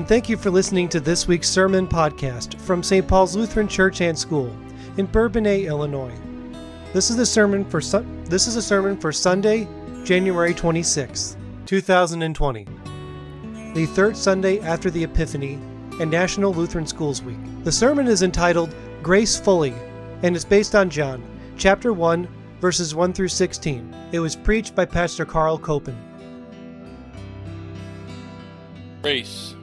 [0.00, 3.06] and thank you for listening to this week's sermon podcast from St.
[3.06, 4.50] Paul's Lutheran Church and School
[4.96, 6.14] in Bourbonnais, Illinois.
[6.94, 9.68] This is a sermon for su- this is a sermon for Sunday,
[10.02, 12.66] January 26th, 2020,
[13.74, 15.58] the third Sunday after the Epiphany
[16.00, 17.36] and National Lutheran Schools Week.
[17.64, 19.74] The sermon is entitled Grace Fully
[20.22, 21.22] and is based on John
[21.58, 22.26] chapter 1
[22.62, 23.94] verses 1 through 16.
[24.12, 25.98] It was preached by Pastor Carl Koeppen.
[29.02, 29.56] Grace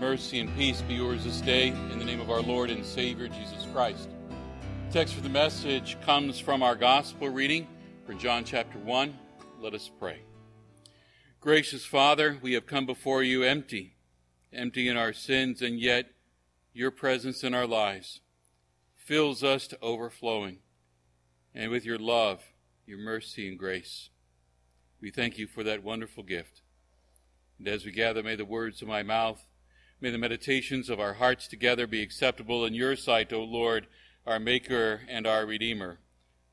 [0.00, 3.28] mercy and peace be yours this day in the name of our Lord and Savior
[3.28, 4.08] Jesus Christ.
[4.86, 7.68] The text for the message comes from our gospel reading
[8.06, 9.14] for John chapter 1.
[9.60, 10.20] Let us pray.
[11.38, 13.96] Gracious Father, we have come before you empty,
[14.54, 16.06] empty in our sins, and yet
[16.72, 18.20] your presence in our lives
[18.96, 20.60] fills us to overflowing.
[21.54, 22.42] And with your love,
[22.86, 24.08] your mercy, and grace,
[24.98, 26.62] we thank you for that wonderful gift.
[27.58, 29.46] And as we gather, may the words of my mouth,
[30.00, 33.86] may the meditations of our hearts together be acceptable in your sight, O Lord,
[34.26, 35.98] our Maker and our Redeemer.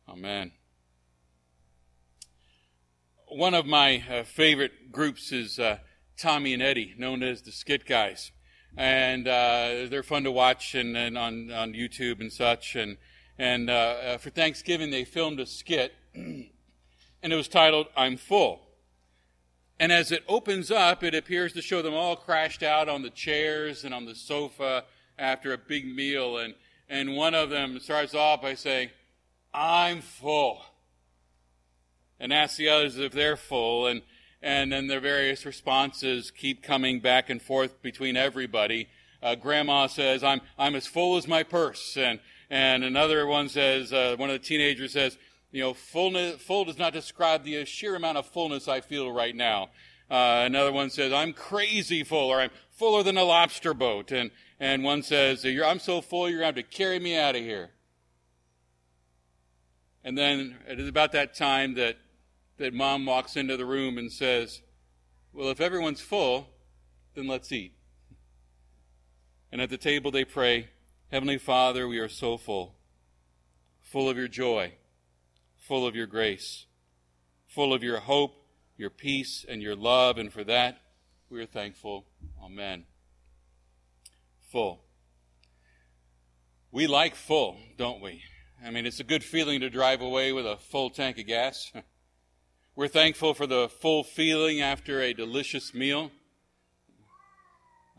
[0.07, 0.51] Amen.
[3.27, 5.77] One of my uh, favorite groups is uh,
[6.17, 8.31] Tommy and Eddie, known as the Skit Guys.
[8.75, 12.75] And uh, they're fun to watch and, and, on, on YouTube and such.
[12.75, 12.97] And,
[13.37, 16.49] and uh, uh, for Thanksgiving, they filmed a skit, and
[17.23, 18.66] it was titled, I'm Full.
[19.79, 23.11] And as it opens up, it appears to show them all crashed out on the
[23.11, 24.85] chairs and on the sofa
[25.19, 26.37] after a big meal.
[26.37, 26.55] And,
[26.89, 28.89] and one of them starts off by saying,
[29.53, 30.63] I'm full.
[32.19, 33.85] And asks the others if they're full.
[33.85, 34.01] And,
[34.41, 38.87] and then their various responses keep coming back and forth between everybody.
[39.21, 41.97] Uh, grandma says, I'm, I'm as full as my purse.
[41.97, 42.19] And,
[42.49, 45.17] and another one says, uh, one of the teenagers says,
[45.51, 49.35] you know, fullness, full does not describe the sheer amount of fullness I feel right
[49.35, 49.69] now.
[50.09, 54.11] Uh, another one says, I'm crazy full, or I'm fuller than a lobster boat.
[54.11, 57.35] And, and one says, I'm so full, you're going to have to carry me out
[57.35, 57.71] of here.
[60.03, 61.97] And then it is about that time that,
[62.57, 64.61] that mom walks into the room and says,
[65.33, 66.47] Well, if everyone's full,
[67.13, 67.73] then let's eat.
[69.51, 70.69] And at the table they pray,
[71.11, 72.75] Heavenly Father, we are so full,
[73.81, 74.73] full of your joy
[75.67, 76.65] full of your grace,
[77.45, 78.33] full of your hope,
[78.77, 80.17] your peace, and your love.
[80.17, 80.81] And for that,
[81.29, 82.05] we are thankful.
[82.41, 82.85] Amen.
[84.51, 84.83] Full.
[86.71, 88.21] We like full, don't we?
[88.65, 91.71] I mean, it's a good feeling to drive away with a full tank of gas.
[92.75, 96.11] We're thankful for the full feeling after a delicious meal.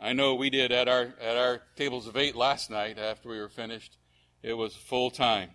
[0.00, 3.40] I know we did at our at our tables of eight last night after we
[3.40, 3.96] were finished.
[4.42, 5.50] It was full time.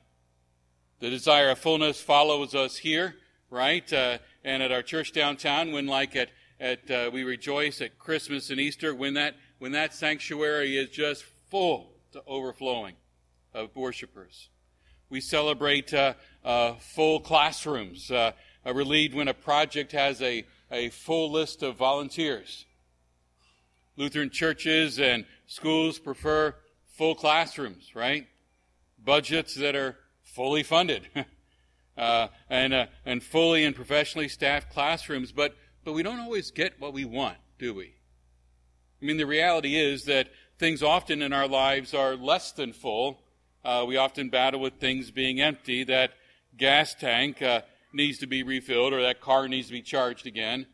[1.00, 3.16] The desire of fullness follows us here,
[3.50, 3.92] right?
[3.92, 8.50] Uh, and at our church downtown, when like at, at uh, we rejoice at Christmas
[8.50, 12.96] and Easter, when that when that sanctuary is just full to overflowing
[13.53, 14.50] of worshipers.
[15.09, 18.32] We celebrate uh, uh full classrooms, uh,
[18.66, 22.66] relieved when a project has a, a full list of volunteers.
[23.96, 26.56] Lutheran churches and schools prefer
[26.98, 28.28] full classrooms, right?
[29.03, 29.98] Budgets that are
[30.34, 31.08] fully funded
[31.98, 35.56] uh, and, uh, and fully and professionally staffed classrooms, but,
[35.86, 37.96] but we don't always get what we want, do we?
[39.02, 43.20] I mean, the reality is that things often in our lives are less than full.
[43.64, 45.84] Uh, we often battle with things being empty.
[45.84, 46.12] That
[46.58, 47.62] gas tank uh,
[47.94, 50.66] needs to be refilled, or that car needs to be charged again.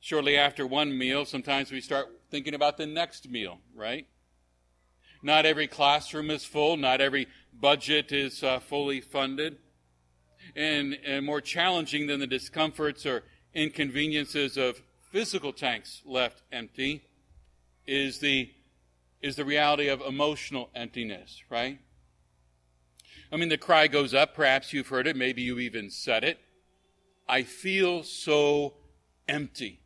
[0.00, 4.06] Shortly after one meal, sometimes we start thinking about the next meal, right?
[5.22, 6.76] Not every classroom is full.
[6.76, 7.28] Not every
[7.60, 9.58] budget is uh, fully funded.
[10.56, 17.04] And, and more challenging than the discomforts or inconveniences of physical tanks left empty
[17.86, 18.50] is the,
[19.22, 21.78] is the reality of emotional emptiness, right?
[23.32, 24.34] I mean, the cry goes up.
[24.34, 25.16] Perhaps you've heard it.
[25.16, 26.38] Maybe you even said it.
[27.28, 28.74] I feel so
[29.26, 29.80] empty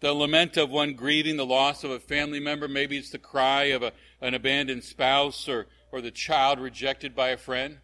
[0.00, 2.66] the lament of one grieving the loss of a family member.
[2.66, 7.30] Maybe it's the cry of a, an abandoned spouse or, or the child rejected by
[7.30, 7.78] a friend.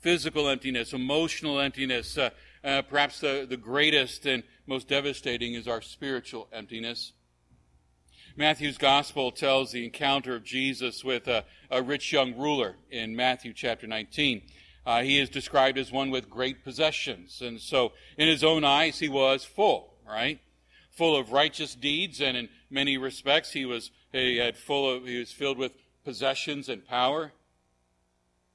[0.00, 2.16] Physical emptiness, emotional emptiness.
[2.16, 2.30] Uh,
[2.62, 7.12] uh, perhaps the, the greatest and most devastating is our spiritual emptiness.
[8.36, 13.52] Matthew's gospel tells the encounter of Jesus with a, a rich young ruler in Matthew
[13.52, 14.42] chapter 19.
[14.86, 17.42] Uh, he is described as one with great possessions.
[17.42, 20.40] And so, in his own eyes, he was full, right?
[20.98, 25.18] full of righteous deeds, and in many respects he was he had full of he
[25.20, 25.72] was filled with
[26.08, 27.32] possessions and power.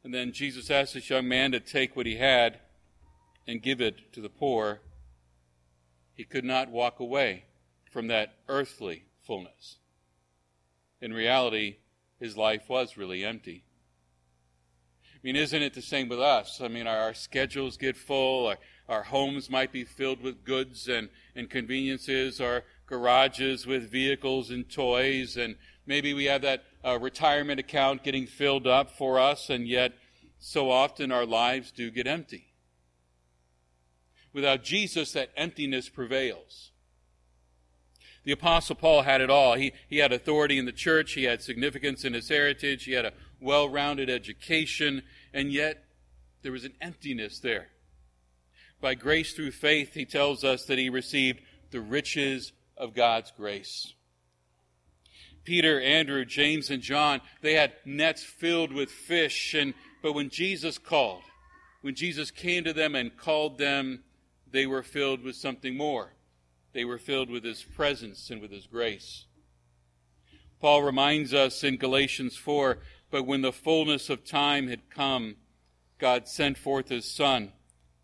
[0.04, 2.58] And then Jesus asked this young man to take what he had
[3.46, 4.82] and give it to the poor.
[6.16, 7.44] He could not walk away
[7.92, 9.78] from that earthly fullness.
[11.00, 11.76] In reality,
[12.20, 13.66] his life was really empty.
[15.14, 16.60] I mean, isn't it the same with us?
[16.60, 18.58] I mean, our, our schedules get full, our,
[18.90, 24.68] our homes might be filled with goods and, and conveniences, our garages with vehicles and
[24.68, 29.68] toys, and maybe we have that uh, retirement account getting filled up for us, and
[29.68, 29.94] yet
[30.40, 32.54] so often our lives do get empty.
[34.34, 36.72] Without Jesus, that emptiness prevails.
[38.24, 39.56] The Apostle Paul had it all.
[39.56, 43.06] He, he had authority in the church, he had significance in his heritage, he had
[43.06, 45.04] a well rounded education,
[45.34, 45.86] and yet
[46.42, 47.68] there was an emptiness there.
[48.82, 51.42] By grace through faith, he tells us that he received
[51.72, 53.94] the riches of God's grace.
[55.44, 60.78] Peter, Andrew, James, and John, they had nets filled with fish, and but when Jesus
[60.78, 61.24] called,
[61.82, 64.04] when Jesus came to them and called them,
[64.50, 66.14] they were filled with something more.
[66.74, 69.26] They were filled with his presence and with his grace.
[70.60, 72.80] Paul reminds us in Galatians 4
[73.12, 75.36] But when the fullness of time had come,
[76.00, 77.52] God sent forth his Son,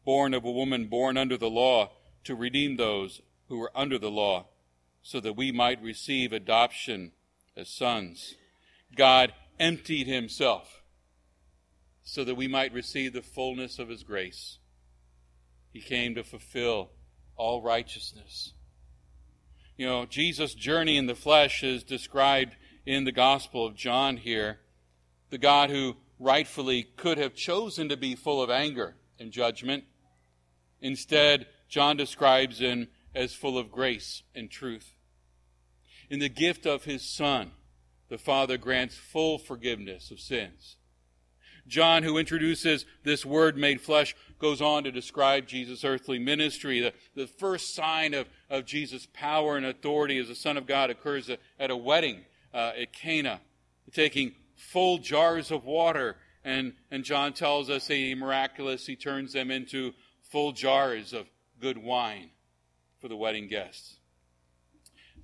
[0.06, 1.92] born of a woman born under the law,
[2.26, 4.48] to redeem those who were under the law,
[5.02, 7.12] so that we might receive adoption
[7.60, 8.36] as sons.
[8.96, 10.82] God emptied himself
[12.04, 14.58] so that we might receive the fullness of his grace.
[15.72, 16.90] He came to fulfill
[17.36, 18.54] all righteousness.
[19.78, 24.60] You know, Jesus' journey in the flesh is described in the Gospel of John here.
[25.30, 29.84] The God who rightfully could have chosen to be full of anger and judgment.
[30.82, 34.96] Instead, John describes him as full of grace and truth.
[36.10, 37.52] In the gift of his Son,
[38.10, 40.78] the Father grants full forgiveness of sins.
[41.68, 46.80] John, who introduces this word made flesh, goes on to describe Jesus' earthly ministry.
[46.80, 50.90] The, the first sign of, of Jesus' power and authority as the Son of God
[50.90, 52.22] occurs at a wedding
[52.54, 53.40] uh, at Cana,
[53.94, 56.16] taking full jars of water.
[56.44, 61.28] And, and John tells us a miraculous, he turns them into full jars of
[61.62, 62.32] good wine
[63.00, 63.99] for the wedding guests.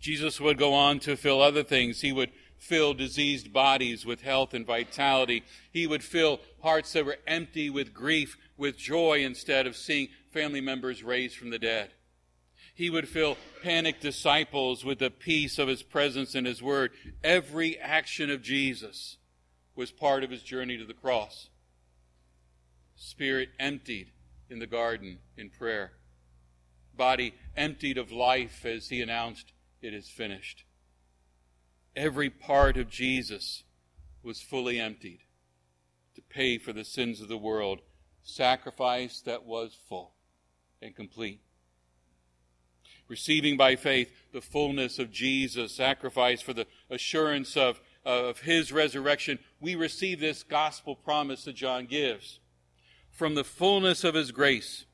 [0.06, 2.02] Jesus would go on to fill other things.
[2.02, 2.30] He would
[2.60, 5.44] fill diseased bodies with health and vitality.
[5.72, 10.62] He would fill hearts that were empty with grief with joy instead of seeing family
[10.62, 11.90] members raised from the dead.
[12.75, 16.92] He would fill panicked disciples with the peace of his presence and his word.
[17.24, 19.18] Every action of Jesus
[19.75, 21.50] was part of his journey to the cross.
[22.96, 24.12] Spirit emptied
[24.52, 25.94] in the garden in prayer.
[26.96, 30.63] Body emptied of life as he announced, It is finished.
[31.95, 33.63] Every part of Jesus
[34.24, 35.19] was fully emptied
[36.16, 37.81] to pay for the sins of the world,
[38.24, 40.13] sacrifice that was full
[40.81, 41.42] and complete.
[43.07, 49.38] Receiving by faith the fullness of Jesus' sacrifice for the assurance of, of his resurrection,
[49.60, 52.39] we receive this gospel promise that John gives.
[53.12, 54.86] From the fullness of his grace,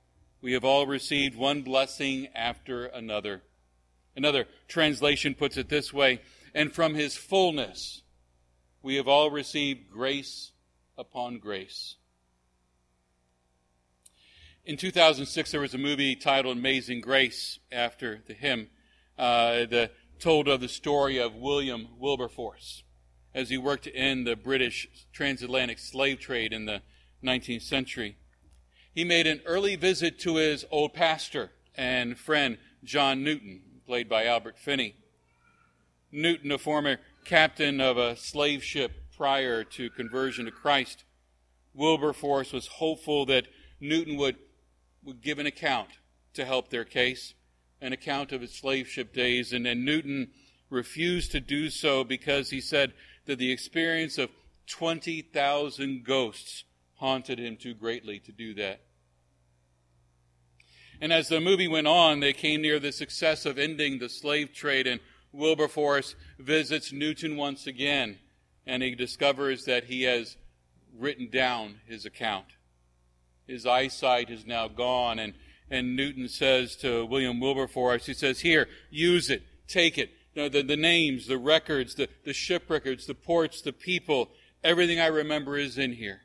[0.41, 3.43] we have all received one blessing after another.
[4.15, 6.21] Another translation puts it this way
[6.53, 8.01] and from his fullness
[8.81, 10.51] we have all received grace
[10.97, 11.95] upon grace.
[14.65, 18.69] In 2006, there was a movie titled Amazing Grace after the hymn
[19.17, 22.83] uh, that told of the story of William Wilberforce
[23.33, 26.81] as he worked to end the British transatlantic slave trade in the
[27.23, 28.17] 19th century.
[28.93, 34.25] He made an early visit to his old pastor and friend, John Newton, played by
[34.25, 34.95] Albert Finney.
[36.13, 36.95] Newton, a former
[37.25, 41.03] captain of a slave ship prior to conversion to Christ,
[41.73, 43.47] Wilberforce was hopeful that
[43.81, 44.37] Newton would,
[45.03, 45.89] would give an account
[46.35, 47.33] to help their case,
[47.81, 50.29] an account of his slave ship days, and, and Newton
[50.69, 52.93] refused to do so because he said
[53.25, 54.29] that the experience of
[54.67, 56.63] 20,000 ghosts
[56.95, 58.79] haunted him too greatly to do that.
[61.01, 64.53] And as the movie went on, they came near the success of ending the slave
[64.53, 68.19] trade, and Wilberforce visits Newton once again,
[68.67, 70.37] and he discovers that he has
[70.95, 72.45] written down his account.
[73.47, 75.33] His eyesight is now gone, and,
[75.71, 80.11] and Newton says to William Wilberforce, he says, Here, use it, take it.
[80.35, 84.29] You know, the, the names, the records, the, the ship records, the ports, the people,
[84.63, 86.21] everything I remember is in here.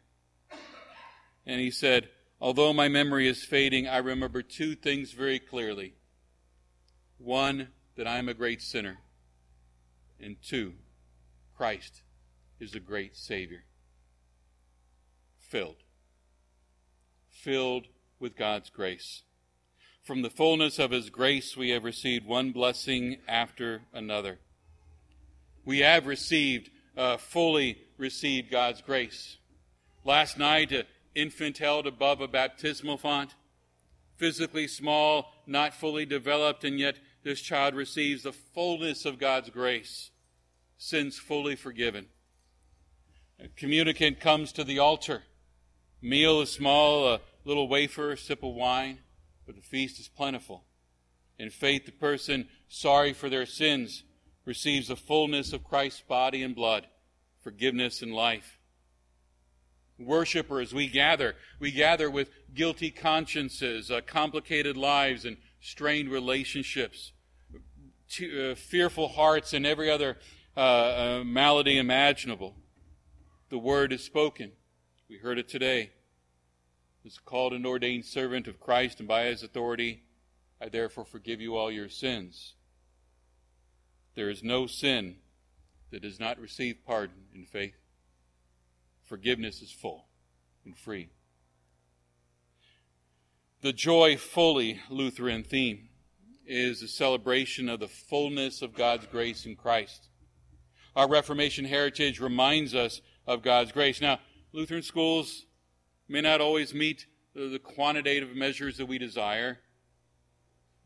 [1.47, 5.95] And he said, Although my memory is fading, I remember two things very clearly.
[7.19, 8.99] One, that I am a great sinner.
[10.21, 10.75] And two,
[11.57, 12.03] Christ
[12.61, 13.65] is a great Savior.
[15.39, 15.77] Filled.
[17.31, 17.87] Filled
[18.19, 19.23] with God's grace.
[20.07, 24.39] from the fullness of His grace, we have received one blessing after another.
[25.65, 29.39] We have received, uh, fully received God's grace.
[30.05, 30.85] Last night, an
[31.17, 33.35] infant held above a baptismal font,
[34.17, 40.11] physically small, not fully developed, and yet this child receives the fullness of God's grace,
[40.79, 42.07] sins fully forgiven.
[43.41, 45.25] A communicant comes to the altar.
[46.01, 48.99] Meal is small, a little wafer, a sip of wine
[49.47, 50.65] but the feast is plentiful.
[51.39, 54.03] In faith, the person sorry for their sins
[54.45, 56.87] receives the fullness of Christ's body and blood,
[57.41, 58.59] forgiveness and life.
[59.99, 61.37] Worshippers, we gather.
[61.59, 67.13] We gather with guilty consciences, uh, complicated lives, and strained relationships,
[68.11, 70.19] to, uh, fearful hearts, and every other
[70.57, 72.55] uh, uh malady imaginable.
[73.49, 74.53] The word is spoken.
[75.09, 75.91] We heard it today
[77.07, 80.03] is called and ordained servant of Christ, and by his authority,
[80.61, 82.55] I therefore forgive you all your sins.
[84.17, 85.17] There is no sin
[85.93, 87.77] that does not receive pardon in faith.
[89.07, 90.07] Forgiveness is full
[90.65, 91.11] and free.
[93.63, 95.89] The joy fully Lutheran theme
[96.45, 100.09] is a celebration of the fullness of God's grace in Christ.
[100.95, 104.01] Our Reformation heritage reminds us of God's grace.
[104.01, 104.19] Now,
[104.53, 105.47] Lutheran schools
[106.09, 109.59] may not always meet the quantitative measures that we desire,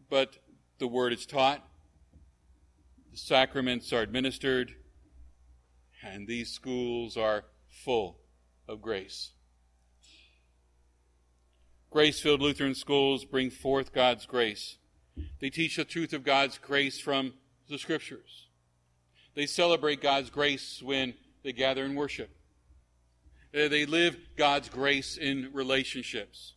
[0.09, 0.39] but
[0.79, 1.67] the word is taught,
[3.13, 4.75] the sacraments are administered,
[6.03, 8.19] and these schools are full
[8.69, 9.31] of grace.
[11.91, 14.77] Grace filled Lutheran schools bring forth God's grace.
[15.41, 17.35] They teach the truth of God's grace from
[17.69, 18.47] the Scriptures.
[19.35, 22.31] They celebrate God's grace when they gather in worship.
[23.53, 26.55] Uh, they live God's grace in relationships.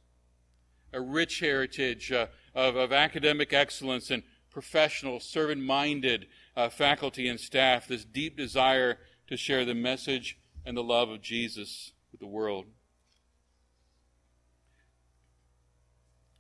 [0.92, 7.40] A rich heritage uh, of, of academic excellence and professional, servant minded uh, faculty and
[7.40, 12.28] staff, this deep desire to share the message and the love of Jesus with the
[12.28, 12.66] world.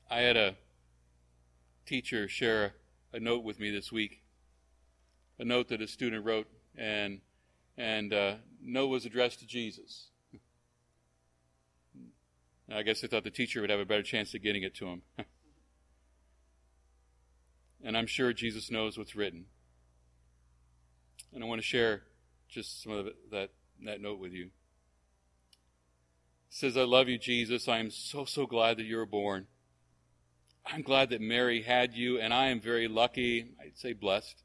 [0.09, 0.55] I had a
[1.85, 2.73] teacher share
[3.13, 4.21] a, a note with me this week,
[5.39, 7.21] a note that a student wrote, and
[7.77, 10.09] and uh, note was addressed to Jesus.
[12.71, 14.87] I guess I thought the teacher would have a better chance of getting it to
[14.87, 15.01] him.
[17.83, 19.45] and I'm sure Jesus knows what's written.
[21.33, 22.03] And I want to share
[22.47, 23.49] just some of that,
[23.85, 24.49] that note with you.
[26.49, 27.67] Says, I love you, Jesus.
[27.67, 29.47] I am so, so glad that you were born.
[30.65, 34.43] I'm glad that Mary had you, and I am very lucky, I'd say blessed,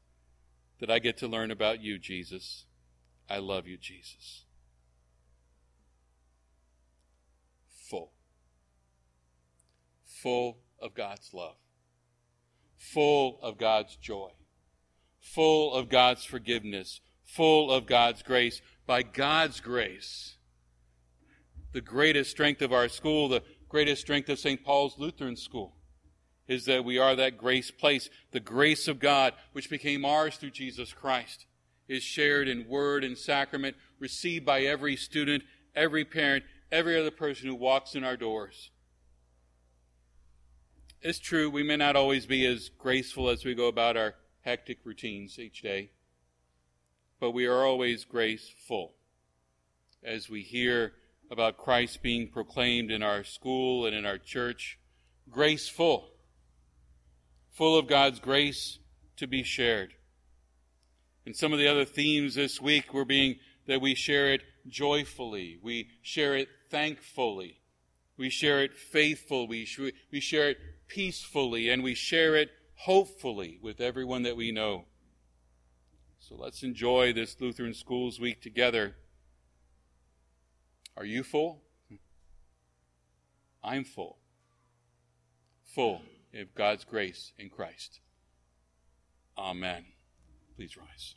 [0.79, 2.65] that I get to learn about you, Jesus.
[3.29, 4.45] I love you, Jesus.
[7.89, 8.11] Full
[10.21, 11.55] full of God's love,
[12.77, 14.31] full of God's joy,
[15.21, 18.61] full of God's forgiveness, full of God's grace.
[18.89, 20.37] By God's grace,
[21.73, 24.65] the greatest strength of our school, the greatest strength of St.
[24.65, 25.75] Paul's Lutheran School,
[26.47, 28.09] is that we are that grace place.
[28.31, 31.45] The grace of God, which became ours through Jesus Christ,
[31.87, 35.43] is shared in word and sacrament, received by every student,
[35.75, 38.71] every parent, every other person who walks in our doors.
[41.03, 44.79] It's true, we may not always be as graceful as we go about our hectic
[44.83, 45.91] routines each day,
[47.19, 48.93] but we are always graceful
[50.03, 50.93] as we hear
[51.31, 54.79] about Christ being proclaimed in our school and in our church.
[55.29, 56.09] Graceful,
[57.51, 58.79] full of God's grace
[59.17, 59.93] to be shared.
[61.25, 63.35] And some of the other themes this week were being
[63.67, 67.61] that we share it joyfully, we share it thankfully,
[68.17, 69.67] we share it faithful, we,
[70.11, 70.57] we share it
[70.87, 74.85] peacefully and we share it hopefully with everyone that we know.
[76.19, 78.95] So let's enjoy this Lutheran Schools Week together.
[80.95, 81.61] Are you full?
[83.63, 84.17] I'm full.
[85.63, 86.01] Full
[86.33, 87.99] of God's grace in Christ.
[89.37, 89.85] Amen.
[90.55, 91.15] Please rise.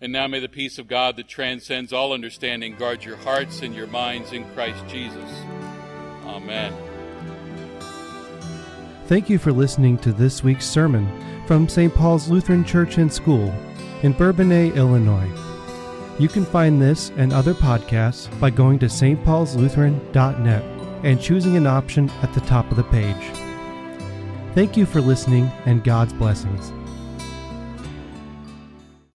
[0.00, 3.74] And now may the peace of God that transcends all understanding guard your hearts and
[3.74, 5.30] your minds in Christ Jesus.
[6.24, 6.72] Amen.
[9.06, 11.08] Thank you for listening to this week's sermon
[11.48, 11.92] from St.
[11.94, 13.54] Paul's Lutheran Church and School
[14.02, 15.30] in Bourbonnais, Illinois.
[16.18, 20.62] You can find this and other podcasts by going to stpaulslutheran.net
[21.04, 23.32] and choosing an option at the top of the page.
[24.54, 26.70] Thank you for listening and God's blessings.